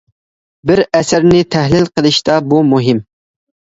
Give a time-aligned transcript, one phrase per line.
[0.69, 3.07] بىر ئەسەرنى تەھلىل قىلىشتا بۇ مۇھىم.